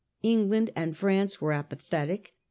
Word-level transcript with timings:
England 0.23 0.71
and 0.75 0.97
France 0.97 1.39
were 1.39 1.51
apathetic. 1.51 2.33